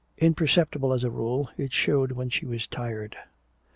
Imperceptible 0.17 0.93
as 0.93 1.03
a 1.03 1.11
rule, 1.11 1.51
it 1.59 1.71
showed 1.71 2.13
when 2.13 2.27
she 2.31 2.43
was 2.47 2.65
tired. 2.65 3.15